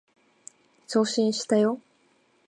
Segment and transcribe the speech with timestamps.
[0.87, 1.79] 送信したよ